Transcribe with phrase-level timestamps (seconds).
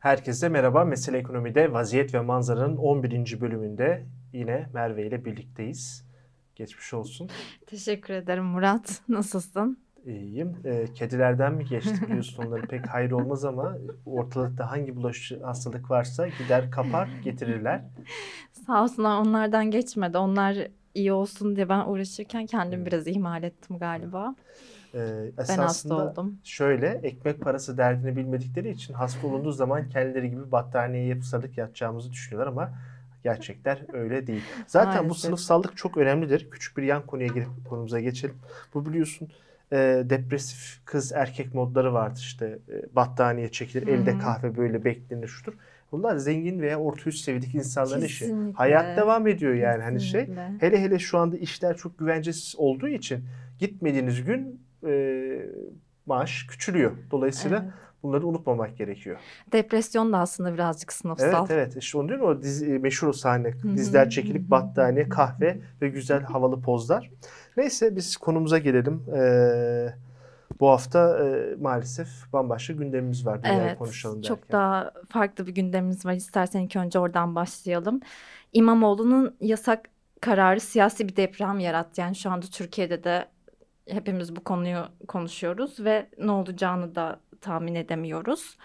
[0.00, 0.84] Herkese merhaba.
[0.84, 3.40] Mesele Ekonomi'de Vaziyet ve Manzara'nın 11.
[3.40, 6.04] bölümünde yine Merve ile birlikteyiz.
[6.56, 7.30] Geçmiş olsun.
[7.66, 9.00] Teşekkür ederim Murat.
[9.08, 9.78] Nasılsın?
[10.06, 10.56] İyiyim.
[10.64, 13.76] E, kedilerden mi geçti biliyorsun onların pek hayır olmaz ama
[14.06, 17.84] ortalıkta hangi bulaşıcı hastalık varsa gider kapar getirirler.
[18.66, 20.18] Sağ olsunlar onlardan geçmedi.
[20.18, 20.56] Onlar
[20.94, 24.34] iyi olsun diye ben uğraşırken kendimi biraz ihmal ettim galiba.
[24.94, 26.38] Ee, ben hasta oldum.
[26.44, 32.52] Şöyle ekmek parası derdini bilmedikleri için hasta olunduğu zaman kendileri gibi battaniyeye sarılıp yatacağımızı düşünüyorlar
[32.52, 32.70] ama
[33.24, 34.42] gerçekler öyle değil.
[34.66, 35.10] Zaten Maalesef.
[35.10, 36.50] bu sınıfsallık çok önemlidir.
[36.50, 38.34] Küçük bir yan konuya girip konumuza geçelim.
[38.74, 39.28] Bu biliyorsun
[39.72, 43.94] e, depresif kız erkek modları vardır işte e, battaniye çekilir, Hı-hı.
[43.94, 45.52] elde kahve böyle beklenir şudur.
[45.92, 48.48] Bunlar zengin veya orta üst seviyedeki insanların Kesinlikle.
[48.48, 48.56] işi.
[48.56, 50.42] Hayat devam ediyor yani Kesinlikle.
[50.42, 50.68] hani şey.
[50.68, 53.24] Hele hele şu anda işler çok güvencesiz olduğu için
[53.58, 54.92] gitmediğiniz gün e,
[56.06, 56.92] maaş küçülüyor.
[57.10, 57.72] Dolayısıyla evet.
[58.02, 59.18] bunları unutmamak gerekiyor.
[59.52, 61.46] Depresyon da aslında birazcık sınıfsal.
[61.48, 63.52] Evet evet işte onu diyor o dizi, e, meşhur o sahne.
[63.62, 67.10] Dizler çekilip battaniye, kahve ve güzel havalı pozlar.
[67.56, 69.02] Neyse biz konumuza gelelim.
[69.16, 69.94] Ee,
[70.60, 73.40] bu hafta e, maalesef bambaşka gündemimiz var.
[73.44, 74.34] Evet, konuşalım derken.
[74.34, 76.12] Çok daha farklı bir gündemimiz var.
[76.12, 78.00] İstersen ilk önce oradan başlayalım.
[78.52, 79.88] İmamoğlu'nun yasak
[80.20, 82.00] kararı siyasi bir deprem yarattı.
[82.00, 83.26] Yani şu anda Türkiye'de de
[83.92, 88.56] hepimiz bu konuyu konuşuyoruz ve ne olacağını da tahmin edemiyoruz.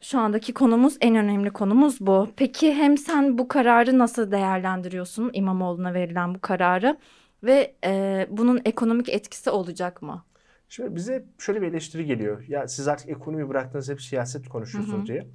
[0.00, 2.28] Şu andaki konumuz en önemli konumuz bu.
[2.36, 6.98] Peki hem sen bu kararı nasıl değerlendiriyorsun İmamoğlu'na verilen bu kararı
[7.42, 10.24] ve e, bunun ekonomik etkisi olacak mı?
[10.68, 12.44] Şimdi bize şöyle bir eleştiri geliyor.
[12.48, 15.26] Ya siz artık ekonomi bıraktınız hep siyaset konuşuyorsunuz diye.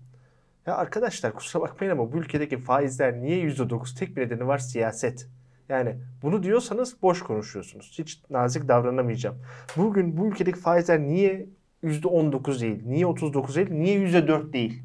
[0.66, 3.96] Ya arkadaşlar kusura bakmayın ama bu ülkedeki faizler niye yüzde dokuz?
[3.96, 5.28] Tek bir nedeni var siyaset.
[5.70, 7.96] Yani bunu diyorsanız boş konuşuyorsunuz.
[7.98, 9.36] Hiç nazik davranamayacağım.
[9.78, 11.50] Bugün bu ülkedeki faizler niye
[11.84, 12.82] %19 değil?
[12.86, 13.72] Niye 39 değil?
[13.72, 14.84] Niye %4 değil?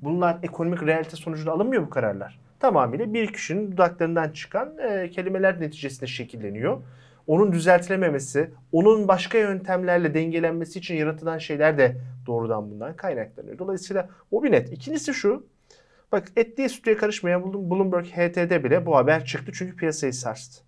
[0.00, 2.40] Bunlar ekonomik realite sonucunda alınmıyor bu kararlar.
[2.60, 6.82] Tamamıyla bir kişinin dudaklarından çıkan e, kelimeler neticesinde şekilleniyor.
[7.26, 13.58] Onun düzeltilememesi, onun başka yöntemlerle dengelenmesi için yaratılan şeyler de doğrudan bundan kaynaklanıyor.
[13.58, 14.72] Dolayısıyla o bir net.
[14.72, 15.46] İkincisi şu,
[16.14, 20.64] Bak etliye sütüye karışmayan Bloomberg HT'de bile bu haber çıktı çünkü piyasayı sarstı.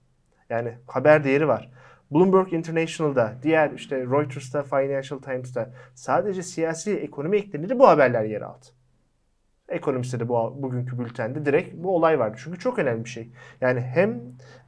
[0.51, 1.71] Yani haber değeri var.
[2.11, 8.67] Bloomberg International'da, diğer işte Reuters'ta, Financial Times'ta sadece siyasi ekonomi ekleniri bu haberler yer aldı.
[9.69, 12.37] Ekonomiste de bu bugünkü bültende direkt bu olay vardı.
[12.45, 13.31] Çünkü çok önemli bir şey.
[13.61, 14.21] Yani hem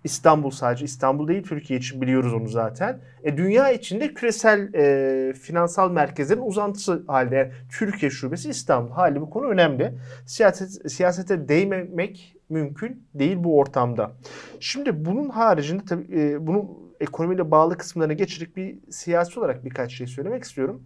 [0.05, 3.01] İstanbul sadece İstanbul değil Türkiye için biliyoruz onu zaten.
[3.23, 7.37] E, dünya içinde küresel e, finansal merkezlerin uzantısı halde.
[7.37, 8.91] Yani Türkiye şubesi İstanbul.
[8.91, 9.95] Hali bu konu önemli.
[10.27, 14.13] Siyaset, siyasete değmemek mümkün değil bu ortamda.
[14.61, 16.69] Şimdi bunun haricinde tabii e, bunun
[17.01, 20.83] ekonomiyle bağlı kısımlarına geçirip bir siyasi olarak birkaç şey söylemek istiyorum.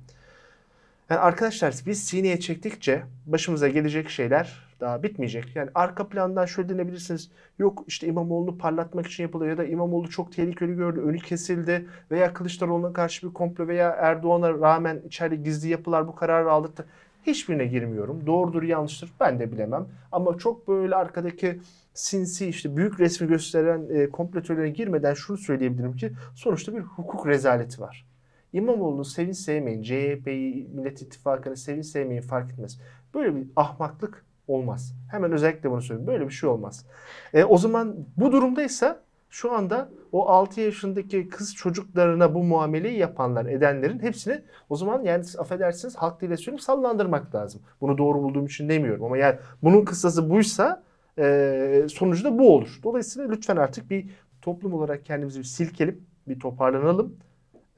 [1.13, 5.57] Yani arkadaşlar biz sineye çektikçe başımıza gelecek şeyler daha bitmeyecek.
[5.57, 7.31] Yani arka plandan şöyle denebilirsiniz.
[7.59, 12.33] Yok işte İmamoğlu'nu parlatmak için yapılıyor ya da İmamoğlu çok tehlikeli gördü, önü kesildi veya
[12.33, 16.87] Kılıçdaroğlu'na karşı bir komplo veya Erdoğan'a rağmen içeride gizli yapılar bu kararı aldırdı.
[17.27, 18.27] Hiçbirine girmiyorum.
[18.27, 19.87] Doğrudur yanlıştır ben de bilemem.
[20.13, 21.61] Ama çok böyle arkadaki
[21.95, 27.81] sinsi işte büyük resmi gösteren e, kompletörlere girmeden şunu söyleyebilirim ki sonuçta bir hukuk rezaleti
[27.81, 28.12] var.
[28.53, 32.81] İmamoğlu'nu sevin sevmeyin, CHP'yi, Millet İttifakı'nı sevin sevmeyin fark etmez.
[33.15, 34.95] Böyle bir ahmaklık olmaz.
[35.11, 36.07] Hemen özellikle bunu söyleyeyim.
[36.07, 36.87] Böyle bir şey olmaz.
[37.35, 43.47] E, o zaman bu durumdaysa şu anda o 6 yaşındaki kız çocuklarına bu muameleyi yapanlar,
[43.47, 47.63] edenlerin hepsini o zaman yani affedersiniz halk dile söyleyeyim sallandırmak lazım.
[47.81, 50.83] Bunu doğru bulduğum için demiyorum ama yani bunun kıssası buysa
[51.19, 52.81] e, sonucu da bu olur.
[52.83, 54.11] Dolayısıyla lütfen artık bir
[54.43, 57.17] toplum olarak kendimizi bir silkelim, bir toparlanalım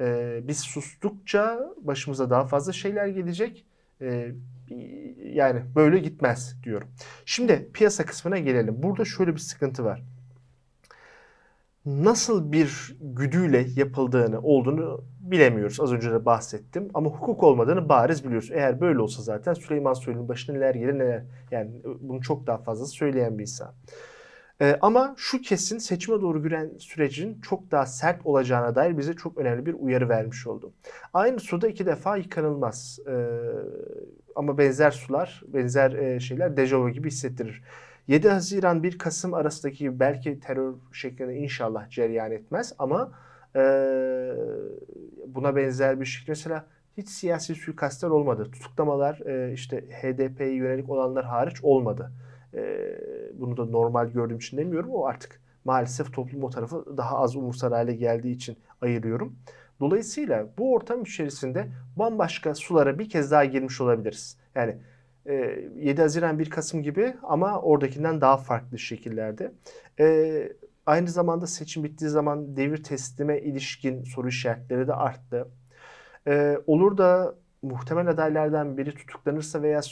[0.01, 3.67] e, biz sustukça başımıza daha fazla şeyler gelecek.
[4.01, 4.33] E,
[5.19, 6.89] yani böyle gitmez diyorum.
[7.25, 8.83] Şimdi piyasa kısmına gelelim.
[8.83, 10.03] Burada şöyle bir sıkıntı var.
[11.87, 15.81] Nasıl bir güdüyle yapıldığını olduğunu bilemiyoruz.
[15.81, 16.89] Az önce de bahsettim.
[16.95, 18.51] Ama hukuk olmadığını bariz biliyoruz.
[18.53, 21.25] Eğer böyle olsa zaten Süleyman Soylu'nun başına neler gelir neler.
[21.51, 21.71] Yani
[22.01, 23.73] bunu çok daha fazla söyleyen bir insan.
[24.61, 29.39] Ee, ama şu kesin seçime doğru giren sürecin çok daha sert olacağına dair bize çok
[29.39, 30.73] önemli bir uyarı vermiş oldu.
[31.15, 32.99] Aynı suda iki defa yıkanılmaz.
[33.09, 33.13] Ee,
[34.35, 37.63] ama benzer sular, benzer e, şeyler dejavu gibi hissettirir.
[38.09, 43.13] 7 Haziran 1 Kasım arasındaki belki terör şeklinde inşallah cereyan etmez ama
[43.57, 43.61] e,
[45.27, 46.67] buna benzer bir şekilde mesela
[46.97, 48.51] hiç siyasi suikastlar olmadı.
[48.53, 52.13] Tutuklamalar e, işte HDP'ye yönelik olanlar hariç olmadı.
[52.55, 52.97] E,
[53.35, 54.91] bunu da normal gördüğüm için demiyorum.
[54.91, 59.37] O artık maalesef toplum o tarafı daha az umursar hale geldiği için ayırıyorum.
[59.81, 64.39] Dolayısıyla bu ortam içerisinde bambaşka sulara bir kez daha girmiş olabiliriz.
[64.55, 64.77] Yani
[65.27, 69.53] 7 Haziran 1 Kasım gibi ama oradakinden daha farklı şekillerde.
[70.01, 70.53] E,
[70.87, 75.49] aynı zamanda seçim bittiği zaman devir teslime ilişkin soru işaretleri de arttı.
[76.27, 77.35] E, olur da
[77.65, 79.83] muhtemel adaylardan biri tutuklanırsa veya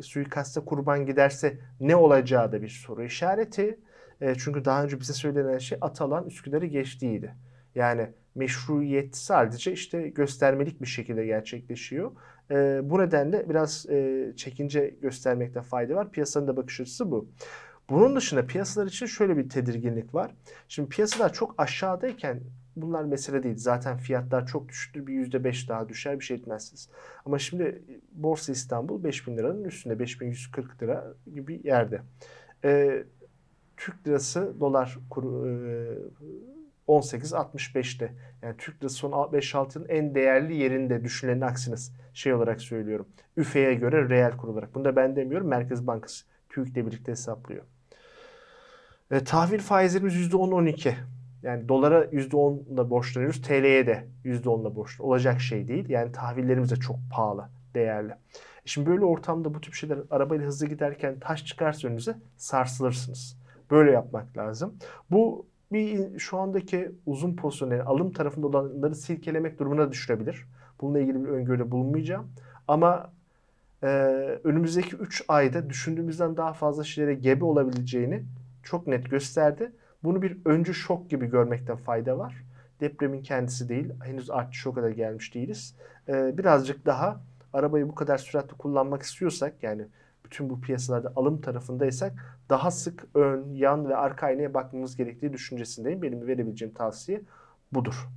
[0.00, 3.78] suikasta kurban giderse ne olacağı da bir soru işareti.
[4.20, 7.34] E, çünkü daha önce bize söylenen şey Atalan Üsküdar'ı geçtiğiydi.
[7.74, 12.12] Yani meşruiyet sadece işte göstermelik bir şekilde gerçekleşiyor.
[12.50, 16.10] E, bu nedenle biraz e, çekince göstermekte fayda var.
[16.10, 17.28] Piyasanın da bakış açısı bu.
[17.90, 20.34] Bunun dışında piyasalar için şöyle bir tedirginlik var.
[20.68, 22.40] Şimdi piyasalar çok aşağıdayken
[22.76, 23.56] bunlar mesele değil.
[23.56, 25.06] Zaten fiyatlar çok düştü.
[25.06, 26.88] Bir yüzde beş daha düşer bir şey etmezsiniz.
[27.24, 27.82] Ama şimdi
[28.12, 32.00] Borsa İstanbul 5000 liranın üstünde 5140 lira gibi yerde.
[32.64, 33.04] Ee,
[33.76, 35.52] Türk lirası dolar kuru e,
[36.88, 38.12] 18.65'te.
[38.42, 41.92] Yani Türk lirası son 5-6 yılın en değerli yerinde düşünenin aksiniz.
[42.14, 43.08] Şey olarak söylüyorum.
[43.36, 44.74] Üfe'ye göre reel kur olarak.
[44.74, 45.48] Bunu da ben demiyorum.
[45.48, 47.64] Merkez Bankası TÜİK'le birlikte hesaplıyor.
[49.10, 50.94] E, tahvil faizlerimiz %10-12.
[51.42, 53.42] Yani dolara %10'la borçlanıyoruz.
[53.42, 55.00] TL'ye de %10'la borçlanıyoruz.
[55.00, 55.88] Olacak şey değil.
[55.88, 58.12] Yani tahvillerimiz de çok pahalı, değerli.
[58.12, 58.16] E,
[58.64, 63.36] şimdi böyle ortamda bu tip şeyler arabayla hızlı giderken taş çıkarsa önünüze sarsılırsınız.
[63.70, 64.74] Böyle yapmak lazım.
[65.10, 70.46] Bu bir şu andaki uzun pozisyon yani alım tarafında olanları silkelemek durumuna düşürebilir.
[70.80, 72.32] Bununla ilgili bir öngörüde bulunmayacağım.
[72.68, 73.12] Ama
[73.82, 73.86] e,
[74.44, 78.22] önümüzdeki 3 ayda düşündüğümüzden daha fazla şeylere gebe olabileceğini
[78.62, 79.72] çok net gösterdi.
[80.04, 82.44] Bunu bir öncü şok gibi görmekte fayda var.
[82.80, 83.90] Depremin kendisi değil.
[84.04, 85.76] Henüz artçı şoka da gelmiş değiliz.
[86.08, 87.20] Ee, birazcık daha
[87.52, 89.86] arabayı bu kadar süratli kullanmak istiyorsak yani
[90.24, 92.12] bütün bu piyasalarda alım tarafındaysak
[92.48, 96.02] daha sık ön, yan ve arka aynaya bakmamız gerektiği düşüncesindeyim.
[96.02, 97.22] Benim verebileceğim tavsiye
[97.72, 98.08] budur.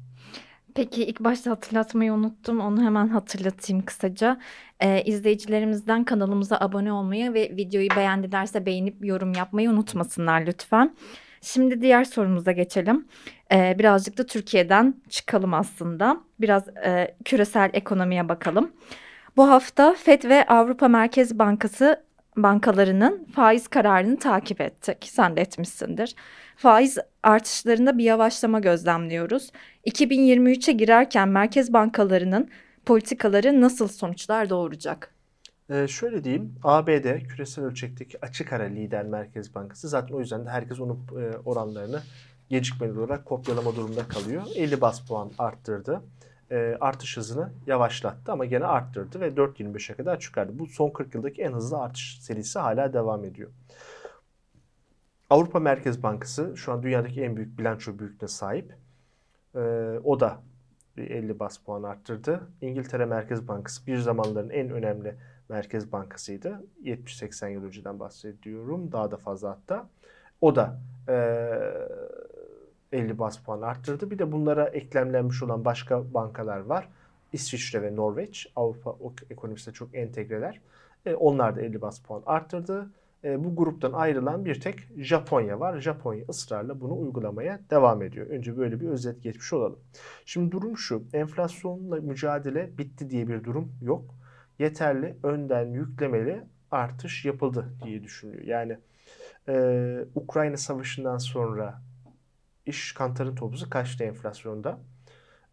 [0.76, 2.60] Peki ilk başta hatırlatmayı unuttum.
[2.60, 4.40] Onu hemen hatırlatayım kısaca.
[4.80, 10.96] Ee, izleyicilerimizden kanalımıza abone olmayı ve videoyu beğendilerse beğenip yorum yapmayı unutmasınlar lütfen.
[11.46, 13.08] Şimdi diğer sorumuza geçelim.
[13.52, 16.18] Ee, birazcık da Türkiye'den çıkalım aslında.
[16.42, 18.72] Biraz e, küresel ekonomiye bakalım.
[19.38, 22.04] Bu hafta FED ve Avrupa Merkez Bankası
[22.38, 24.98] bankalarının faiz kararını takip ettik.
[25.12, 26.16] Sen de etmişsindir.
[26.56, 29.52] Faiz artışlarında bir yavaşlama gözlemliyoruz.
[29.88, 32.50] 2023'e girerken merkez bankalarının
[32.86, 35.15] politikaları nasıl sonuçlar doğuracak?
[35.70, 39.90] Ee, şöyle diyeyim, ABD küresel ölçekteki açık ara lider merkez bankası.
[39.90, 42.02] Zaten o yüzden de herkes onun e, oranlarını
[42.50, 44.44] gecikmeli olarak kopyalama durumunda kalıyor.
[44.56, 46.02] 50 bas puan arttırdı.
[46.52, 50.60] E, artış hızını yavaşlattı ama gene arttırdı ve 4.25'e kadar çıkardı.
[50.60, 53.52] Bu son 40 yıldaki en hızlı artış serisi hala devam ediyor.
[55.30, 58.76] Avrupa Merkez Bankası şu an dünyadaki en büyük bilanço büyüklüğüne sahip.
[59.56, 59.60] E,
[60.04, 60.42] o da
[60.98, 62.48] 50 bas puan arttırdı.
[62.62, 65.16] İngiltere Merkez Bankası bir zamanların en önemli
[65.50, 66.64] Merkez Bankası'ydı.
[66.84, 68.92] 70-80 yıl önceden bahsediyorum.
[68.92, 69.90] Daha da fazla hatta.
[70.42, 74.12] O da e, 50 bas puan arttırdı.
[74.12, 76.90] Bir de bunlara eklemlenmiş olan başka bankalar var.
[77.34, 78.96] İsviçre ve Norveç Avrupa
[79.30, 80.62] ekonomisine çok entegreler.
[81.06, 82.90] E, onlar da 50 bas puan arttırdı.
[83.24, 85.80] E, bu gruptan ayrılan bir tek Japonya var.
[85.80, 88.28] Japonya ısrarla bunu uygulamaya devam ediyor.
[88.28, 89.80] Önce böyle bir özet geçmiş olalım.
[90.26, 91.04] Şimdi durum şu.
[91.14, 94.16] Enflasyonla mücadele bitti diye bir durum yok
[94.60, 98.44] yeterli önden yüklemeli artış yapıldı diye düşünülüyor.
[98.44, 98.78] Yani
[99.48, 101.82] e, Ukrayna Savaşı'ndan sonra
[102.66, 104.80] iş kantarın topuzu kaçtı enflasyonda?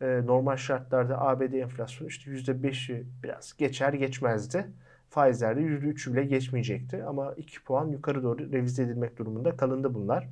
[0.01, 4.67] E, normal şartlarda ABD enflasyonu işte %5'i biraz geçer geçmezdi.
[5.11, 7.05] Faizlerde %3'ü bile geçmeyecekti.
[7.05, 10.29] Ama 2 puan yukarı doğru revize edilmek durumunda kalındı bunlar.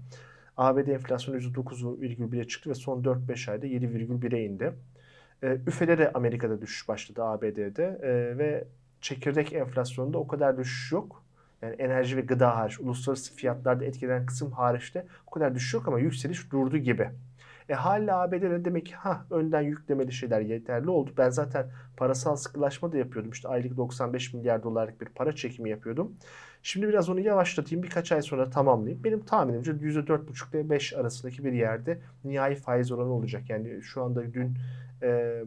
[0.56, 4.72] ABD enflasyonu %9,1'e çıktı ve son 4-5 ayda 7,1'e indi.
[5.42, 8.64] E, üfelere Amerika'da düşüş başladı ABD'de e, ve
[9.00, 11.24] çekirdek enflasyonda o kadar düşüş yok.
[11.62, 15.98] Yani enerji ve gıda hariç, uluslararası fiyatlarda etkilenen kısım hariçte o kadar düşüş yok ama
[15.98, 17.10] yükseliş durdu gibi.
[17.70, 21.10] E hala ABD'de demek ki ha önden yüklemeli şeyler yeterli oldu.
[21.18, 23.30] Ben zaten parasal sıkılaşma da yapıyordum.
[23.32, 26.16] İşte aylık 95 milyar dolarlık bir para çekimi yapıyordum.
[26.62, 27.82] Şimdi biraz onu yavaşlatayım.
[27.82, 29.04] Birkaç ay sonra tamamlayayım.
[29.04, 33.50] Benim tahminimce %4,5 ile 5 arasındaki bir yerde nihai faiz oranı olacak.
[33.50, 34.56] Yani şu anda dün
[35.02, 35.42] e,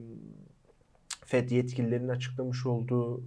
[1.25, 3.24] FED yetkililerinin açıklamış olduğu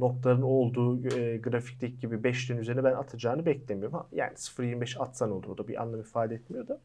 [0.00, 4.06] noktaların olduğu e, grafikteki gibi 5'lerin üzerine ben atacağını beklemiyorum.
[4.12, 6.80] Yani 0.25 atsan olur o da bir anlam ifade etmiyor da.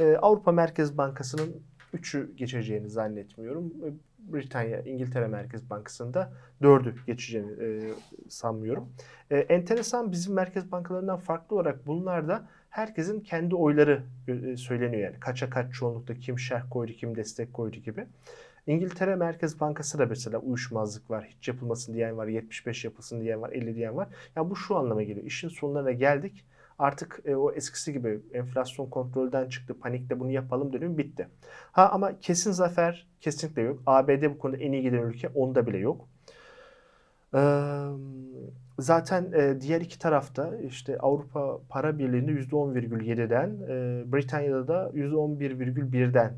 [0.00, 1.62] E, Avrupa Merkez Bankası'nın
[1.94, 3.72] 3'ü geçeceğini zannetmiyorum.
[4.18, 7.92] Britanya, İngiltere Merkez Bankası'nda 4'ü geçeceğini e,
[8.28, 8.88] sanmıyorum.
[9.30, 15.20] E, enteresan bizim merkez bankalarından farklı olarak bunlar da herkesin kendi oyları e, söyleniyor yani.
[15.20, 18.06] Kaça kaç çoğunlukta kim şerh koydu, kim destek koydu gibi.
[18.68, 21.24] İngiltere Merkez Bankası da mesela uyuşmazlık var.
[21.24, 24.08] Hiç yapılmasın diyen var, 75 yapılsın diyen var, 50 diyen var.
[24.36, 25.26] Yani bu şu anlama geliyor.
[25.26, 26.44] İşin sonlarına geldik.
[26.78, 29.80] Artık e, o eskisi gibi enflasyon kontrolden çıktı.
[29.80, 31.28] Panikle bunu yapalım dönüm bitti.
[31.72, 33.82] Ha ama kesin zafer kesinlikle yok.
[33.86, 36.08] ABD bu konuda en iyi giden ülke onda bile yok.
[38.78, 43.60] Zaten diğer iki tarafta işte Avrupa Para Birliği'nde %10,7'den
[44.12, 46.32] Britanya'da da %11,1'den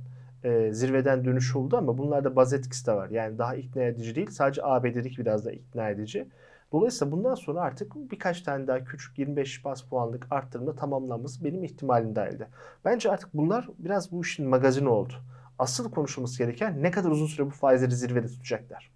[0.70, 3.11] zirveden dönüş oldu ama bunlarda baz etkisi de var.
[3.11, 4.30] Yani daha ikna edici değil.
[4.30, 6.28] Sadece ABD'deki biraz da ikna edici.
[6.73, 12.16] Dolayısıyla bundan sonra artık birkaç tane daha küçük 25 bas puanlık arttırımda tamamlanması benim ihtimalim
[12.16, 12.49] dahilde.
[12.85, 15.12] Bence artık bunlar biraz bu işin magazini oldu.
[15.59, 18.90] Asıl konuşulması gereken ne kadar uzun süre bu faizleri zirvede tutacaklar.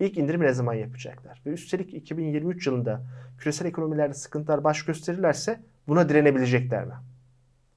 [0.00, 1.42] İlk indirimi ne zaman yapacaklar?
[1.46, 3.02] Ve üstelik 2023 yılında
[3.38, 6.94] küresel ekonomilerde sıkıntılar baş gösterirlerse buna direnebilecekler mi?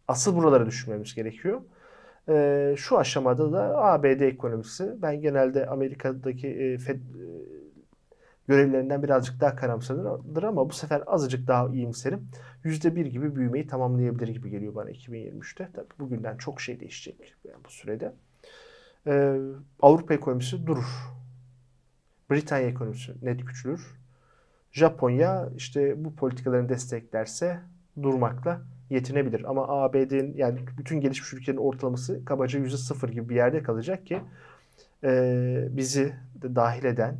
[0.07, 1.62] Asıl buraları düşünmemiz gerekiyor.
[2.29, 7.25] Ee, şu aşamada da ABD ekonomisi, ben genelde Amerika'daki e, Fed e,
[8.48, 12.27] görevlerinden birazcık daha karamsardır ama bu sefer azıcık daha iyimserim.
[12.63, 15.70] %1 gibi büyümeyi tamamlayabilir gibi geliyor bana 2023'te.
[15.74, 18.13] Tabii bugünden çok şey değişecek yani bu sürede.
[19.08, 19.38] Ee,
[19.82, 20.86] Avrupa ekonomisi durur.
[22.32, 23.96] Britanya ekonomisi net küçülür.
[24.72, 27.60] Japonya işte bu politikalarını desteklerse
[28.03, 29.50] durmakla yetinebilir.
[29.50, 34.22] Ama ABD'nin yani bütün gelişmiş ülkelerin ortalaması kabaca %0 gibi bir yerde kalacak ki
[35.04, 37.18] e, bizi de dahil eden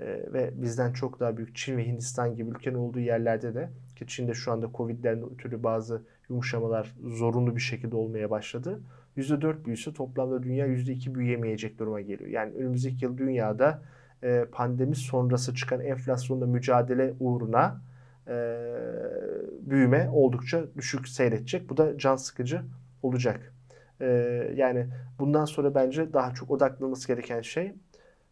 [0.00, 4.06] e, ve bizden çok daha büyük Çin ve Hindistan gibi ülkenin olduğu yerlerde de ki
[4.06, 8.80] Çin'de şu anda Covid'den ötürü bazı yumuşamalar zorunlu bir şekilde olmaya başladı.
[9.16, 12.30] %4 büyüse toplamda dünya %2 büyüyemeyecek duruma geliyor.
[12.30, 13.82] Yani önümüzdeki yıl dünyada
[14.22, 17.80] e, pandemi sonrası çıkan enflasyonla mücadele uğruna
[18.30, 18.34] e,
[19.60, 21.68] büyüme oldukça düşük seyredecek.
[21.70, 22.62] Bu da can sıkıcı
[23.02, 23.54] olacak.
[24.00, 24.06] E,
[24.56, 24.86] yani
[25.18, 27.74] bundan sonra bence daha çok odaklanması gereken şey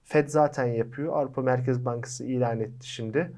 [0.05, 1.17] Fed zaten yapıyor.
[1.17, 3.33] Avrupa Merkez Bankası ilan etti şimdi.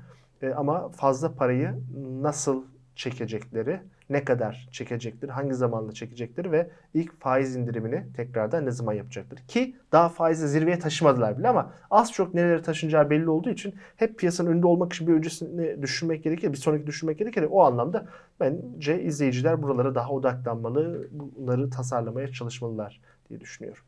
[0.57, 1.75] ama fazla parayı
[2.23, 2.65] nasıl
[2.97, 9.39] çekecekleri ne kadar çekecektir, hangi zamanda çekecektir ve ilk faiz indirimini tekrardan ne zaman yapacaktır.
[9.49, 14.19] Ki daha faizi zirveye taşımadılar bile ama az çok nerelere taşınacağı belli olduğu için hep
[14.19, 17.47] piyasanın önünde olmak için bir öncesini düşünmek gerekir, bir sonraki düşünmek gerekir.
[17.51, 18.07] O anlamda
[18.41, 23.83] bence izleyiciler buralara daha odaklanmalı, bunları tasarlamaya çalışmalılar diye düşünüyorum.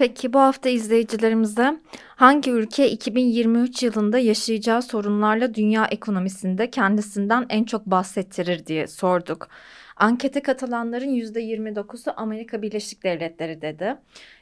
[0.00, 7.86] Peki bu hafta izleyicilerimize hangi ülke 2023 yılında yaşayacağı sorunlarla dünya ekonomisinde kendisinden en çok
[7.86, 9.48] bahsettirir diye sorduk.
[9.96, 13.96] Ankete katılanların %29'u Amerika Birleşik Devletleri dedi.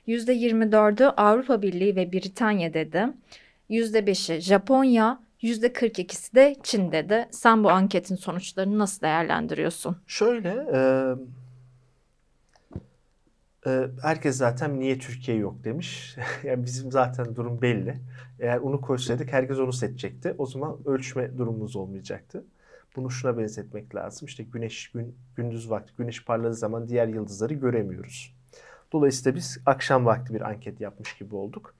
[0.08, 3.06] %24'ü Avrupa Birliği ve Britanya dedi.
[3.70, 7.28] %5'i Japonya, %42'si de Çin dedi.
[7.30, 9.96] Sen bu anketin sonuçlarını nasıl değerlendiriyorsun?
[10.06, 10.80] Şöyle, e,
[14.02, 16.16] herkes zaten niye Türkiye yok demiş.
[16.44, 18.00] yani bizim zaten durum belli.
[18.40, 20.34] Eğer onu koysaydık herkes onu seçecekti.
[20.38, 22.44] O zaman ölçme durumumuz olmayacaktı.
[22.96, 24.26] Bunu şuna benzetmek lazım.
[24.26, 28.34] İşte güneş gün, gündüz vakti güneş parladığı zaman diğer yıldızları göremiyoruz.
[28.92, 31.74] Dolayısıyla biz akşam vakti bir anket yapmış gibi olduk.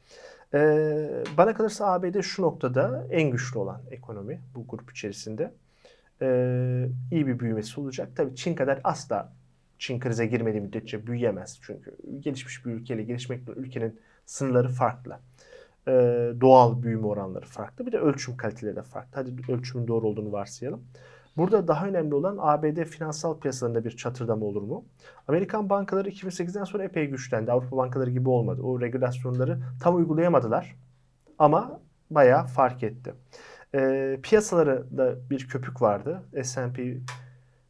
[0.54, 5.52] Ee, bana kalırsa ABD şu noktada en güçlü olan ekonomi bu grup içerisinde.
[6.22, 8.08] Ee, iyi bir büyümesi olacak.
[8.16, 9.32] Tabii Çin kadar asla
[9.78, 11.58] Çin krize girmediği müddetçe büyüyemez.
[11.62, 15.18] Çünkü gelişmiş bir ülkeyle gelişmekte ülkenin sınırları farklı.
[15.88, 15.92] Ee,
[16.40, 17.86] doğal büyüme oranları farklı.
[17.86, 19.10] Bir de ölçüm kaliteleri de farklı.
[19.14, 20.84] Hadi ölçümün doğru olduğunu varsayalım.
[21.36, 24.84] Burada daha önemli olan ABD finansal piyasalarında bir çatırdama olur mu?
[25.28, 27.52] Amerikan bankaları 2008'den sonra epey güçlendi.
[27.52, 28.62] Avrupa bankaları gibi olmadı.
[28.62, 30.76] O regülasyonları tam uygulayamadılar.
[31.38, 31.80] Ama
[32.10, 33.14] bayağı fark etti.
[33.74, 36.22] Ee, piyasaları da bir köpük vardı.
[36.42, 36.96] S&P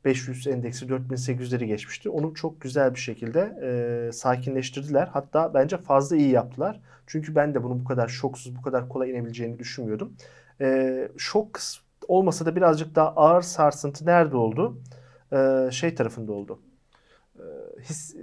[0.09, 2.11] 500 endeksi 4800'leri geçmişti.
[2.11, 5.07] Onu çok güzel bir şekilde e, sakinleştirdiler.
[5.07, 6.81] Hatta bence fazla iyi yaptılar.
[7.07, 10.13] Çünkü ben de bunu bu kadar şoksuz, bu kadar kolay inebileceğini düşünmüyordum.
[10.61, 11.59] E, şok
[12.09, 14.79] olmasa da birazcık daha ağır sarsıntı nerede oldu?
[15.33, 16.61] E, şey tarafında oldu.
[17.37, 17.45] E,
[17.81, 18.17] his,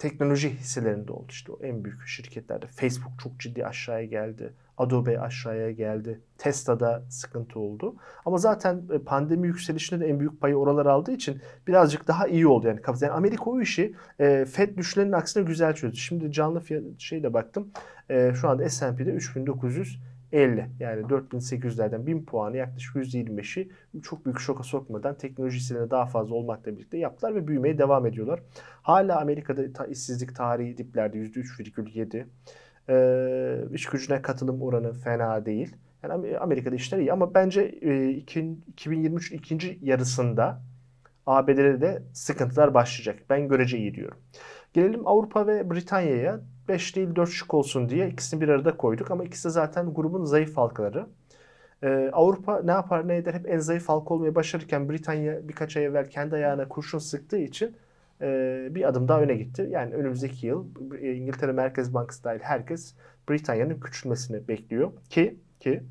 [0.00, 2.66] teknoloji hisselerinde oldu işte o en büyük şirketlerde.
[2.66, 4.52] Facebook çok ciddi aşağıya geldi.
[4.78, 6.20] Adobe aşağıya geldi.
[6.38, 7.94] Tesla'da sıkıntı oldu.
[8.24, 12.46] Ama zaten e, pandemi yükselişinde de en büyük payı oralar aldığı için birazcık daha iyi
[12.46, 12.80] oldu yani.
[13.00, 15.96] Yani Amerika o işi e, Fed düşlerinin aksine güzel çözdü.
[15.96, 17.70] Şimdi canlı fiyat şeyle baktım.
[18.10, 20.00] E, şu anda S&P'de 3900
[20.32, 23.70] 50 yani 4800'lerden 1000 puanı yaklaşık %25'i
[24.02, 28.40] çok büyük şoka sokmadan teknolojisiyle daha fazla olmakla birlikte yaptılar ve büyümeye devam ediyorlar.
[28.82, 32.26] Hala Amerika'da işsizlik tarihi diplerde %3,7.
[32.88, 35.76] Ee, iş gücüne katılım oranı fena değil.
[36.02, 40.62] Yani Amerika'da işler iyi ama bence e, 2023 ikinci yarısında
[41.26, 43.22] ABD'de de sıkıntılar başlayacak.
[43.30, 44.18] Ben görece iyi diyorum.
[44.72, 46.40] Gelelim Avrupa ve Britanya'ya.
[46.70, 50.24] 5 değil 4 şık olsun diye ikisini bir arada koyduk ama ikisi de zaten grubun
[50.24, 51.06] zayıf halkaları.
[51.82, 55.84] Ee, Avrupa ne yapar ne eder hep en zayıf halka olmayı başarırken Britanya birkaç ay
[55.84, 57.76] evvel kendi ayağına kurşun sıktığı için
[58.20, 59.68] e, bir adım daha öne gitti.
[59.70, 60.66] Yani önümüzdeki yıl
[61.00, 62.94] e, İngiltere Merkez Bankası dahil herkes
[63.28, 65.82] Britanya'nın küçülmesini bekliyor ki ki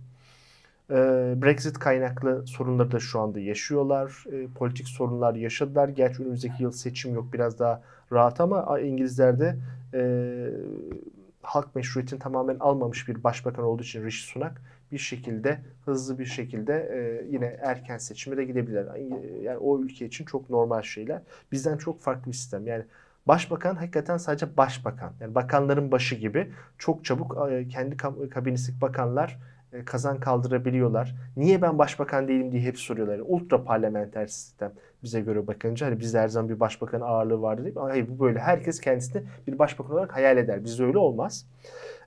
[0.89, 0.95] e,
[1.41, 4.25] Brexit kaynaklı sorunları da şu anda yaşıyorlar.
[4.31, 5.89] E, politik sorunlar yaşadılar.
[5.89, 7.81] Gerçi önümüzdeki yıl seçim yok biraz daha
[8.12, 9.55] rahat ama İngilizlerde
[9.93, 10.01] e,
[11.41, 16.74] halk meşruiyetini tamamen almamış bir başbakan olduğu için Rishi Sunak bir şekilde hızlı bir şekilde
[16.74, 18.96] e, yine erken seçime de gidebilirler.
[19.43, 21.22] Yani o ülke için çok normal şeyler.
[21.51, 22.67] Bizden çok farklı bir sistem.
[22.67, 22.84] Yani
[23.27, 25.13] başbakan hakikaten sadece başbakan.
[25.19, 27.98] Yani bakanların başı gibi çok çabuk e, kendi
[28.29, 29.39] kabinesik bakanlar
[29.85, 31.15] kazan kaldırabiliyorlar.
[31.38, 33.19] Niye ben başbakan değilim diye hep soruyorlar.
[33.25, 34.71] Ultra parlamenter sistem
[35.03, 37.81] bize göre bakınca hani bizde her zaman bir başbakan ağırlığı vardı değil mi?
[37.81, 38.39] Hayır bu böyle.
[38.39, 40.63] Herkes kendisini bir başbakan olarak hayal eder.
[40.63, 41.45] Bizde öyle olmaz.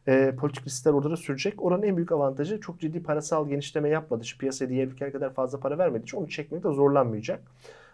[0.08, 1.62] E, politik riskler orada da sürecek.
[1.62, 4.24] Oranın en büyük avantajı çok ciddi parasal genişleme yapmadı.
[4.24, 7.40] Şu piyasaya diğer ülkeler kadar fazla para vermediği için onu çekmekte zorlanmayacak.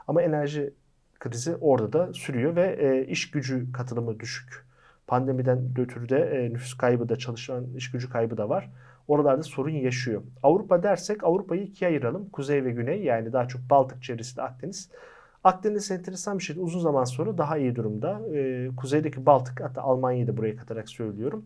[0.08, 0.72] Ama enerji
[1.18, 4.68] krizi orada da sürüyor ve e, iş gücü katılımı düşük.
[5.06, 8.70] Pandemiden ötürü de e, nüfus kaybı da çalışan iş gücü kaybı da var
[9.08, 10.22] oralarda sorun yaşıyor.
[10.42, 12.28] Avrupa dersek Avrupa'yı ikiye ayıralım.
[12.30, 14.90] Kuzey ve güney yani daha çok Baltık çevresinde Akdeniz.
[15.44, 16.56] Akdeniz enteresan bir şey.
[16.58, 18.20] Uzun zaman sonra daha iyi durumda.
[18.34, 21.44] Ee, kuzeydeki Baltık hatta Almanya'yı da buraya katarak söylüyorum.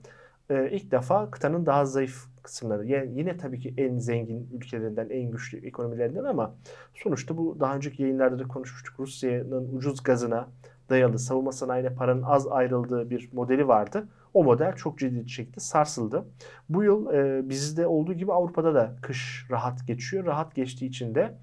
[0.50, 2.86] Ee, ilk defa kıtanın daha zayıf kısımları.
[2.86, 6.54] Yani yine tabii ki en zengin ülkelerinden, en güçlü ekonomilerinden ama
[6.94, 9.00] sonuçta bu daha önceki yayınlarda da konuşmuştuk.
[9.00, 10.48] Rusya'nın ucuz gazına
[10.92, 14.08] dayalı savunma sanayine paranın az ayrıldığı bir modeli vardı.
[14.34, 16.24] O model çok ciddi bir şekilde sarsıldı.
[16.68, 20.26] Bu yıl e, bizde olduğu gibi Avrupa'da da kış rahat geçiyor.
[20.26, 21.34] Rahat geçtiği için de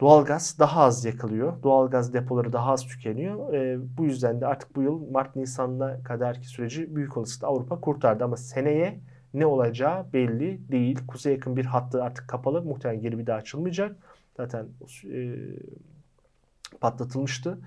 [0.00, 1.62] doğalgaz daha az yakılıyor.
[1.62, 3.54] Doğalgaz depoları daha az tükeniyor.
[3.54, 8.24] E, bu yüzden de artık bu yıl Mart-Nisan'la kadarki süreci büyük olasılıkla Avrupa kurtardı.
[8.24, 9.00] Ama seneye
[9.34, 10.98] ne olacağı belli değil.
[11.06, 12.62] Kuzey yakın bir hattı artık kapalı.
[12.62, 13.96] Muhtemelen geri bir daha açılmayacak.
[14.36, 14.66] Zaten
[15.12, 15.36] e,
[16.80, 17.58] patlatılmıştı.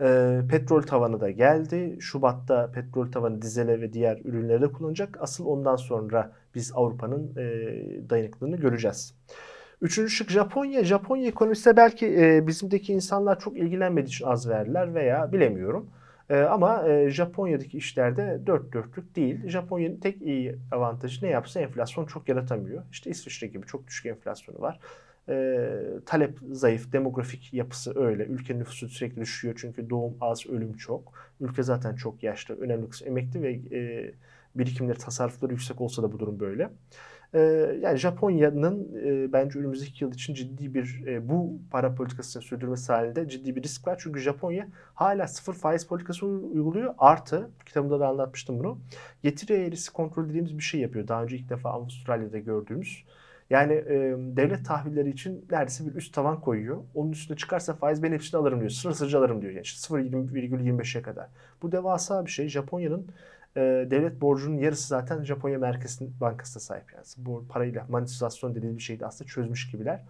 [0.00, 1.96] E, petrol tavanı da geldi.
[2.00, 5.18] Şubat'ta petrol tavanı dizele ve diğer ürünleri de kullanacak.
[5.20, 9.14] Asıl ondan sonra biz Avrupa'nın e, dayanıklılığını göreceğiz.
[9.82, 10.84] Üçüncü şık Japonya.
[10.84, 15.90] Japonya ekonomisi belki e, bizimdeki insanlar çok ilgilenmediği için az verdiler veya bilemiyorum.
[16.30, 19.48] E, ama e, Japonya'daki işlerde dört dörtlük değil.
[19.48, 22.82] Japonya'nın tek iyi avantajı ne yapsa enflasyon çok yaratamıyor.
[22.90, 24.80] İşte İsviçre gibi çok düşük enflasyonu var.
[25.28, 25.68] E,
[26.06, 28.24] talep zayıf, demografik yapısı öyle.
[28.24, 31.12] Ülke nüfusu sürekli düşüyor çünkü doğum az, ölüm çok.
[31.40, 34.12] Ülke zaten çok yaşlı, önemli kısmı emekli ve e,
[34.54, 36.70] birikimleri, tasarrufları yüksek olsa da bu durum böyle.
[37.34, 37.40] E,
[37.82, 43.28] yani Japonya'nın e, bence önümüzdeki yıl için ciddi bir e, bu para politikasını sürdürmesi halinde
[43.28, 43.96] ciddi bir risk var.
[44.02, 46.94] Çünkü Japonya hala sıfır faiz politikası uyguluyor.
[46.98, 48.78] Artı, kitabımda da anlatmıştım bunu.
[49.22, 51.08] Getiri eğrisi kontrol dediğimiz bir şey yapıyor.
[51.08, 53.04] Daha önce ilk defa Avustralya'da gördüğümüz.
[53.50, 53.96] Yani e,
[54.36, 56.82] devlet tahvilleri için neredeyse bir üst tavan koyuyor.
[56.94, 58.70] Onun üstüne çıkarsa faiz ben hepsini alırım diyor.
[58.70, 59.52] Sınırsızca alırım diyor.
[59.52, 61.28] Yani 0,25'e kadar.
[61.62, 62.48] Bu devasa bir şey.
[62.48, 63.06] Japonya'nın
[63.56, 66.92] e, devlet borcunun yarısı zaten Japonya Merkez Bankası'na sahip.
[66.94, 70.00] Yani bu parayla manipülasyon dediğimiz bir şeydi aslında çözmüş gibiler.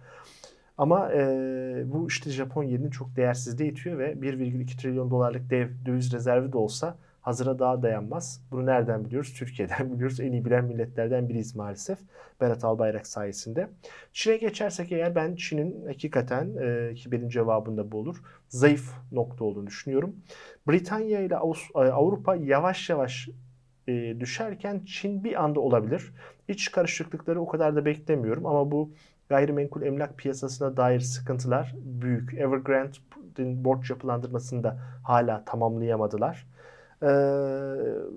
[0.77, 6.13] Ama e, bu işte Japon yeninin çok değersizliği itiyor ve 1,2 trilyon dolarlık dev döviz
[6.13, 8.41] rezervi de olsa hazıra daha dayanmaz.
[8.51, 9.33] Bunu nereden biliyoruz?
[9.33, 10.19] Türkiye'den biliyoruz.
[10.19, 11.99] En iyi bilen milletlerden biriyiz maalesef.
[12.41, 13.69] Berat Albayrak sayesinde.
[14.13, 18.17] Çin'e geçersek eğer ben Çin'in hakikaten e, ki benim cevabında bu olur.
[18.49, 20.15] Zayıf nokta olduğunu düşünüyorum.
[20.67, 21.35] Britanya ile
[21.75, 23.29] e, Avrupa yavaş yavaş
[23.87, 26.13] e, düşerken Çin bir anda olabilir.
[26.47, 28.93] İç karışıklıkları o kadar da beklemiyorum ama bu
[29.29, 32.33] gayrimenkul emlak piyasasına dair sıkıntılar büyük.
[32.33, 36.47] Evergrande'in borç yapılandırmasını da hala tamamlayamadılar.
[37.05, 37.07] Ee,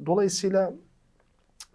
[0.07, 0.72] dolayısıyla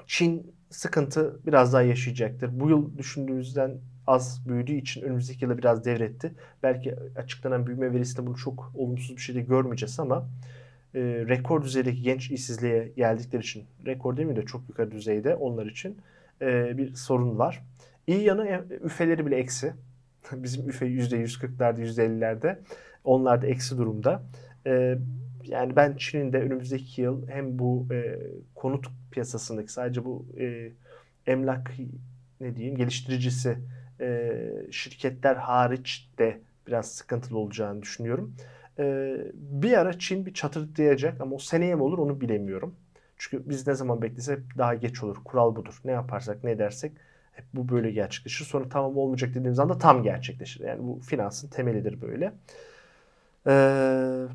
[0.08, 2.60] Çin sıkıntı biraz daha yaşayacaktır.
[2.60, 6.34] Bu yıl düşündüğümüzden az büyüdüğü için önümüzdeki yıla biraz devretti.
[6.64, 10.28] Belki açıklanan büyüme verisinde bunu çok olumsuz bir şey de görmeyeceğiz ama
[10.96, 15.66] e, rekor düzeydeki genç işsizliğe geldikleri için, rekor değil mi de çok yukarı düzeyde onlar
[15.66, 15.98] için
[16.42, 17.64] e, bir sorun var.
[18.08, 19.74] İyi yanı e, üfeleri bile eksi.
[20.32, 22.58] Bizim üfe %140'larda, %50'lerde.
[23.04, 24.24] Onlar da eksi durumda.
[24.68, 24.98] E,
[25.50, 28.20] yani ben Çin'in de önümüzdeki yıl hem bu e,
[28.56, 30.72] konut piyasasındaki sadece bu e,
[31.28, 31.72] emlak
[32.42, 33.58] ne diyeyim geliştiricisi
[34.02, 34.32] e,
[34.72, 38.36] şirketler hariç de biraz sıkıntılı olacağını düşünüyorum.
[38.80, 42.76] E, bir ara Çin bir çatırtlayacak ama o seneye mi olur onu bilemiyorum.
[43.18, 45.18] Çünkü biz ne zaman beklesek daha geç olur.
[45.26, 45.82] Kural budur.
[45.86, 46.92] Ne yaparsak ne dersek
[47.32, 48.46] hep bu böyle gerçekleşir.
[48.46, 50.64] Sonra tamam olmayacak dediğimiz anda tam gerçekleşir.
[50.64, 52.34] Yani bu finansın temelidir böyle.
[53.48, 53.52] Ee,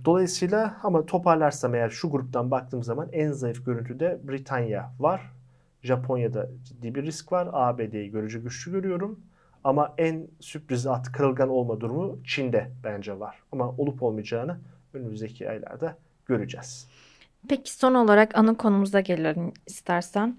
[0.04, 5.32] dolayısıyla ama toparlarsam eğer şu gruptan baktığım zaman en zayıf görüntüde Britanya var.
[5.82, 7.48] Japonya'da ciddi bir risk var.
[7.52, 9.20] ABD'yi görece güçlü görüyorum.
[9.64, 13.42] Ama en sürpriz at kırılgan olma durumu Çin'de bence var.
[13.52, 14.58] Ama olup olmayacağını
[14.94, 16.88] önümüzdeki aylarda göreceğiz.
[17.48, 20.36] Peki son olarak ana konumuza gelelim istersen.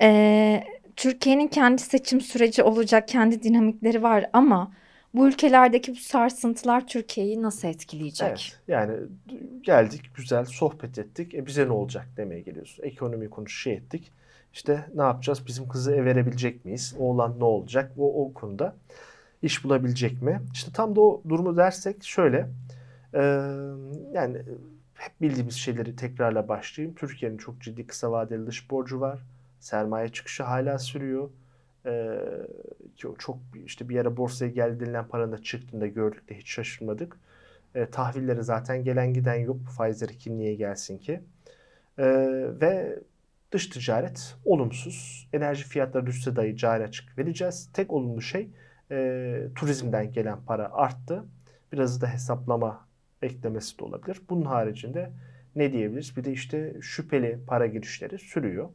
[0.00, 0.64] Ee,
[0.96, 4.72] Türkiye'nin kendi seçim süreci olacak, kendi dinamikleri var ama
[5.14, 8.28] bu ülkelerdeki bu sarsıntılar Türkiye'yi nasıl etkileyecek?
[8.28, 8.96] Evet, yani
[9.62, 11.34] geldik, güzel sohbet ettik.
[11.34, 12.84] E bize ne olacak demeye geliyorsun.
[12.84, 14.12] Ekonomi konusu şey ettik.
[14.52, 15.46] İşte ne yapacağız?
[15.46, 16.94] Bizim kızı ev verebilecek miyiz?
[16.98, 17.92] Oğlan ne olacak?
[17.98, 18.76] O, o konuda
[19.42, 20.40] iş bulabilecek mi?
[20.54, 22.48] İşte tam da o durumu dersek şöyle.
[23.14, 23.20] E,
[24.12, 24.38] yani
[24.94, 26.94] hep bildiğimiz şeyleri tekrarla başlayayım.
[26.94, 29.20] Türkiye'nin çok ciddi kısa vadeli dış borcu var.
[29.60, 31.30] Sermaye çıkışı hala sürüyor.
[31.86, 32.18] Ee,
[32.96, 37.16] çok işte bir yere borsaya geldi denilen paranın da çıktığında gördük de hiç şaşırmadık.
[37.74, 39.56] Ee, tahvilleri zaten gelen giden yok.
[39.66, 41.20] Bu faizleri kim niye gelsin ki?
[41.98, 42.04] Ee,
[42.60, 42.98] ve
[43.52, 45.28] dış ticaret olumsuz.
[45.32, 47.70] Enerji fiyatları düşse dahi cari açık vereceğiz.
[47.72, 48.48] Tek olumlu şey
[48.90, 51.24] e, turizmden gelen para arttı.
[51.72, 52.88] Biraz da hesaplama
[53.22, 54.22] eklemesi de olabilir.
[54.30, 55.10] Bunun haricinde
[55.56, 56.16] ne diyebiliriz?
[56.16, 58.68] Bir de işte şüpheli para girişleri sürüyor.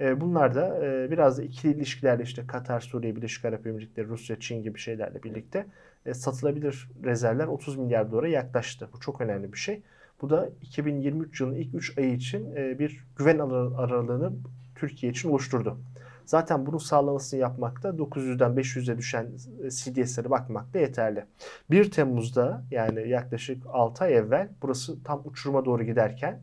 [0.00, 4.40] E, bunlar da e, biraz da ikili ilişkilerle işte Katar, Suriye, Birleşik Arap Emirlikleri, Rusya,
[4.40, 5.66] Çin gibi şeylerle birlikte
[6.06, 8.88] e, satılabilir rezervler 30 milyar dolara yaklaştı.
[8.94, 9.82] Bu çok önemli bir şey.
[10.22, 14.32] Bu da 2023 yılının ilk 3 ayı için bir güven aralığını
[14.74, 15.78] Türkiye için oluşturdu.
[16.24, 19.26] Zaten bunun sağlamasını yapmakta 900'den 500'e düşen
[19.68, 21.24] CDS'lere bakmak da yeterli.
[21.70, 26.40] 1 Temmuz'da yani yaklaşık 6 ay evvel burası tam uçuruma doğru giderken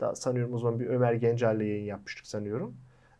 [0.00, 2.76] da sanıyorum o zaman bir Ömer Gencer'le yayın yapmıştık sanıyorum.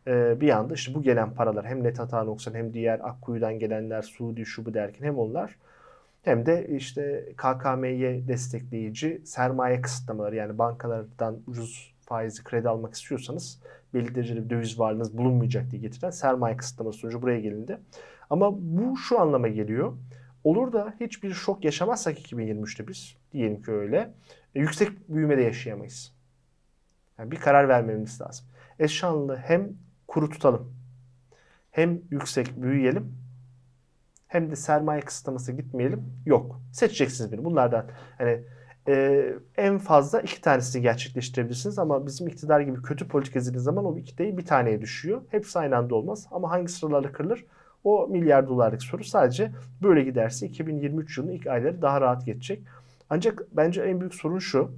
[0.07, 4.47] Ee, bir anda işte bu gelen paralar hem net noksan hem diğer Akkuyu'dan gelenler Suudi
[4.47, 5.57] şu bu derken hem onlar
[6.23, 13.63] hem de işte KKM'ye destekleyici sermaye kısıtlamaları yani bankalardan ucuz faizi kredi almak istiyorsanız
[13.95, 17.79] belli derecede bir döviz varlığınız bulunmayacak diye getiren sermaye kısıtlaması sonucu buraya gelindi.
[18.31, 19.93] Ama bu şu anlama geliyor.
[20.45, 24.15] Olur da hiçbir şok yaşamazsak 2023'te biz diyelim ki öyle
[24.55, 26.16] e, yüksek büyümede yaşayamayız.
[27.19, 28.47] Yani bir karar vermemiz lazım.
[28.79, 29.69] Eşanlı hem
[30.09, 30.77] kuru tutalım
[31.71, 33.17] hem yüksek büyüyelim
[34.27, 36.03] hem de sermaye kısıtlaması gitmeyelim.
[36.27, 36.61] Yok.
[36.73, 37.45] Seçeceksiniz biri.
[37.45, 37.87] Bunlardan
[38.19, 38.43] hani
[38.89, 39.25] e,
[39.57, 44.19] en fazla iki tanesini gerçekleştirebilirsiniz ama bizim iktidar gibi kötü politika izlediğiniz zaman o iki
[44.19, 45.23] değil bir taneye düşüyor.
[45.31, 47.45] Hepsi aynı anda olmaz ama hangi sıralarla kırılır?
[47.85, 49.53] O milyar dolarlık soru sadece
[49.83, 52.63] böyle giderse 2023 yılının ilk ayları daha rahat geçecek.
[53.11, 54.71] Ancak bence en büyük sorun şu.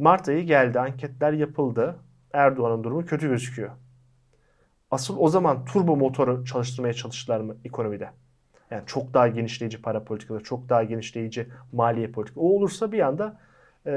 [0.00, 1.96] Mart ayı geldi, anketler yapıldı.
[2.32, 3.70] Erdoğan'ın durumu kötü gözüküyor.
[4.90, 8.10] Asıl o zaman turbo motoru çalıştırmaya çalıştılar mı ekonomide?
[8.70, 12.46] Yani çok daha genişleyici para politikaları, çok daha genişleyici maliye politikaları.
[12.46, 13.38] O olursa bir anda
[13.86, 13.92] e,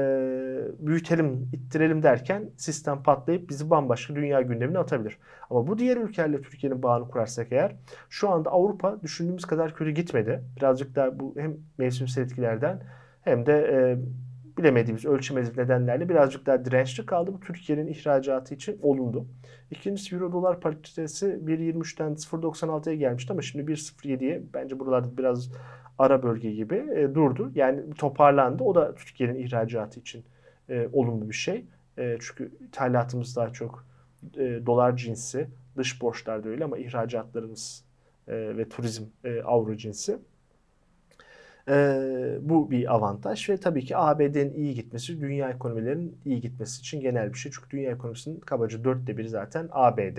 [0.78, 5.18] büyütelim, ittirelim derken sistem patlayıp bizi bambaşka dünya gündemine atabilir.
[5.50, 7.76] Ama bu diğer ülkelerle Türkiye'nin bağını kurarsak eğer
[8.08, 10.44] şu anda Avrupa düşündüğümüz kadar kötü gitmedi.
[10.56, 12.82] Birazcık daha bu hem mevsimsel etkilerden
[13.22, 13.98] hem de e,
[14.58, 17.32] bilemediğimiz ölçemediğimiz nedenlerle birazcık daha dirençli kaldı.
[17.34, 19.26] Bu Türkiye'nin ihracatı için olumlu.
[19.70, 25.50] İkincisi euro dolar paritesi 1.23'ten 0.96'ya gelmişti ama şimdi 1.07'ye bence buralarda biraz
[25.98, 27.52] ara bölge gibi e, durdu.
[27.54, 28.64] Yani toparlandı.
[28.64, 30.24] O da Türkiye'nin ihracatı için
[30.68, 31.64] e, olumlu bir şey.
[31.98, 33.86] E, çünkü ithalatımız daha çok
[34.36, 37.84] e, dolar cinsi, dış borçlar da öyle ama ihracatlarımız
[38.28, 40.18] e, ve turizm e, avro cinsi.
[41.68, 47.00] Ee, bu bir avantaj ve tabii ki ABD'nin iyi gitmesi dünya ekonomilerinin iyi gitmesi için
[47.00, 47.52] genel bir şey.
[47.52, 50.18] Çünkü dünya ekonomisinin kabaca dörtte biri zaten ABD.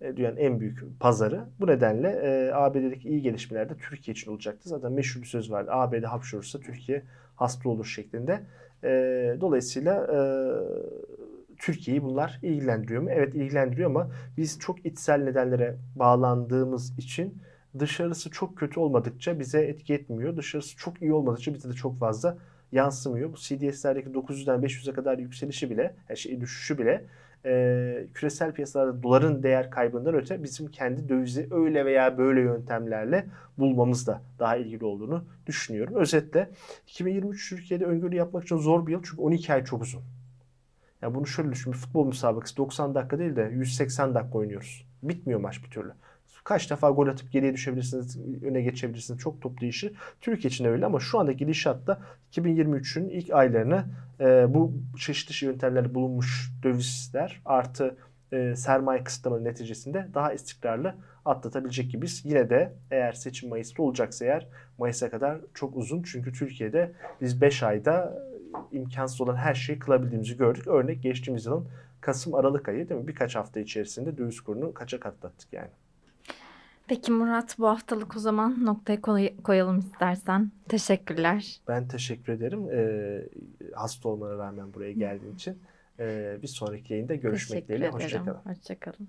[0.00, 1.44] E, dünyanın en büyük pazarı.
[1.60, 4.68] Bu nedenle e, ABD'deki iyi gelişmeler de Türkiye için olacaktı.
[4.68, 5.70] Zaten meşhur bir söz vardı.
[5.72, 7.02] ABD hapşurursa Türkiye
[7.36, 8.40] hasta olur şeklinde.
[8.84, 8.90] E,
[9.40, 10.18] dolayısıyla e,
[11.58, 13.10] Türkiye'yi bunlar ilgilendiriyor mu?
[13.12, 17.42] Evet ilgilendiriyor ama biz çok içsel nedenlere bağlandığımız için
[17.78, 20.36] dışarısı çok kötü olmadıkça bize etki etmiyor.
[20.36, 22.38] Dışarısı çok iyi olmadıkça bize de çok fazla
[22.72, 23.32] yansımıyor.
[23.32, 27.04] Bu CDS'lerdeki 900'den 500'e kadar yükselişi bile, her şey düşüşü bile
[27.44, 33.26] e, küresel piyasalarda doların değer kaybından öte bizim kendi dövizi öyle veya böyle yöntemlerle
[33.58, 35.94] bulmamız da daha ilgili olduğunu düşünüyorum.
[35.94, 36.50] Özetle
[36.86, 40.02] 2023 Türkiye'de öngörü yapmak için zor bir yıl çünkü 12 ay çok uzun.
[41.02, 41.72] Yani bunu şöyle düşün.
[41.72, 44.86] Futbol müsabakası 90 dakika değil de 180 dakika oynuyoruz.
[45.02, 45.92] Bitmiyor maç bir türlü.
[46.44, 49.20] Kaç defa gol atıp geriye düşebilirsiniz, öne geçebilirsiniz.
[49.20, 49.92] Çok top değişir.
[50.20, 52.00] Türkiye için öyle ama şu andaki gidişatta
[52.32, 53.84] 2023'ün ilk aylarını
[54.20, 57.96] e, bu çeşitli yöntemlerle bulunmuş dövizler artı
[58.32, 62.22] e, sermaye kısıtlama neticesinde daha istikrarlı atlatabilecek gibiyiz.
[62.24, 66.02] Yine de eğer seçim Mayıs'ta olacaksa eğer Mayıs'a kadar çok uzun.
[66.02, 68.22] Çünkü Türkiye'de biz 5 ayda
[68.72, 70.66] imkansız olan her şeyi kılabildiğimizi gördük.
[70.66, 71.68] Örnek geçtiğimiz yılın
[72.00, 73.08] Kasım Aralık ayı değil mi?
[73.08, 75.70] Birkaç hafta içerisinde döviz kurunu kaça katlattık yani.
[76.88, 80.50] Peki Murat bu haftalık o zaman noktaya koy- koyalım istersen.
[80.68, 81.60] Teşekkürler.
[81.68, 82.70] Ben teşekkür ederim.
[82.72, 83.22] Ee,
[83.74, 85.58] hasta olmana rağmen buraya geldiğin için.
[86.00, 87.88] Ee, bir sonraki yayında görüşmek dileğiyle.
[87.90, 88.38] Hoşçakalın.
[88.44, 89.08] Hoşçakalın.